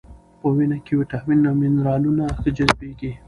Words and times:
په 0.39 0.47
وینه 0.55 0.77
کې 0.85 0.93
ویټامینونه 0.99 1.47
او 1.51 1.57
منرالونه 1.61 2.23
ښه 2.39 2.49
جذبېږي. 2.57 3.11